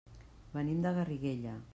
[0.55, 1.55] Venim de Garriguella.